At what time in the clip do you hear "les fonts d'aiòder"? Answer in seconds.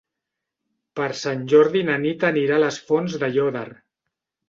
2.67-3.67